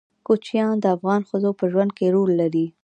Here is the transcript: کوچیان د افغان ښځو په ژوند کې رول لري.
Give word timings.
کوچیان 0.25 0.73
د 0.83 0.85
افغان 0.95 1.21
ښځو 1.29 1.51
په 1.59 1.65
ژوند 1.71 1.91
کې 1.97 2.05
رول 2.15 2.31
لري. 2.41 2.65